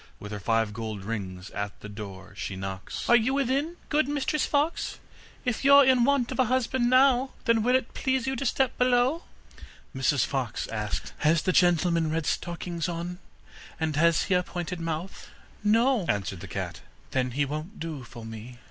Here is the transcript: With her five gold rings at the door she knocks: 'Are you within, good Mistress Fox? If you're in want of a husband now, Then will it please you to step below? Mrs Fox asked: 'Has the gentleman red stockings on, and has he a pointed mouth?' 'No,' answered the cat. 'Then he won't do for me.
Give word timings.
With 0.19 0.31
her 0.31 0.39
five 0.39 0.73
gold 0.73 1.03
rings 1.05 1.51
at 1.51 1.79
the 1.81 1.87
door 1.87 2.33
she 2.35 2.55
knocks: 2.55 3.07
'Are 3.07 3.15
you 3.15 3.35
within, 3.35 3.77
good 3.89 4.07
Mistress 4.07 4.47
Fox? 4.47 4.97
If 5.45 5.63
you're 5.63 5.85
in 5.85 6.05
want 6.05 6.31
of 6.31 6.39
a 6.39 6.45
husband 6.45 6.89
now, 6.89 7.33
Then 7.45 7.61
will 7.61 7.75
it 7.75 7.93
please 7.93 8.25
you 8.25 8.35
to 8.37 8.43
step 8.47 8.75
below? 8.79 9.25
Mrs 9.95 10.25
Fox 10.25 10.65
asked: 10.69 11.13
'Has 11.19 11.43
the 11.43 11.51
gentleman 11.53 12.09
red 12.09 12.25
stockings 12.25 12.89
on, 12.89 13.19
and 13.79 13.95
has 13.95 14.23
he 14.23 14.33
a 14.33 14.41
pointed 14.41 14.79
mouth?' 14.79 15.27
'No,' 15.63 16.07
answered 16.09 16.39
the 16.39 16.47
cat. 16.47 16.81
'Then 17.11 17.29
he 17.37 17.45
won't 17.45 17.79
do 17.79 18.03
for 18.03 18.25
me. 18.25 18.57